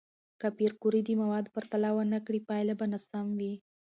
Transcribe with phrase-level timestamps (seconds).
[0.39, 3.53] که پېیر کوري د موادو پرتله ونه کړي، پایله به ناسم وي.